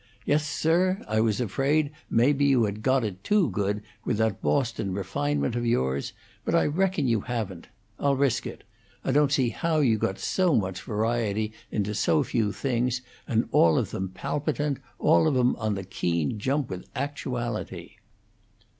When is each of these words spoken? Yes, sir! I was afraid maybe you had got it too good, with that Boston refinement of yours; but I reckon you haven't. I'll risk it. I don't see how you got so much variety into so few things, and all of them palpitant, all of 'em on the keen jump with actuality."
Yes, 0.25 0.47
sir! 0.47 0.99
I 1.07 1.21
was 1.21 1.39
afraid 1.39 1.91
maybe 2.09 2.43
you 2.45 2.63
had 2.63 2.81
got 2.81 3.03
it 3.03 3.23
too 3.23 3.51
good, 3.51 3.83
with 4.03 4.17
that 4.17 4.41
Boston 4.41 4.95
refinement 4.95 5.55
of 5.55 5.63
yours; 5.63 6.13
but 6.43 6.55
I 6.55 6.65
reckon 6.65 7.07
you 7.07 7.21
haven't. 7.21 7.67
I'll 7.99 8.15
risk 8.15 8.47
it. 8.47 8.63
I 9.03 9.11
don't 9.11 9.31
see 9.31 9.49
how 9.49 9.77
you 9.79 9.99
got 9.99 10.17
so 10.17 10.55
much 10.55 10.81
variety 10.81 11.53
into 11.69 11.93
so 11.93 12.23
few 12.23 12.51
things, 12.51 13.03
and 13.27 13.47
all 13.51 13.77
of 13.77 13.91
them 13.91 14.09
palpitant, 14.09 14.79
all 14.97 15.27
of 15.27 15.37
'em 15.37 15.55
on 15.57 15.75
the 15.75 15.83
keen 15.83 16.39
jump 16.39 16.71
with 16.71 16.87
actuality." 16.95 17.97